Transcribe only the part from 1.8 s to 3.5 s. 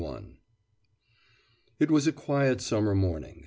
was a quiet summer morning.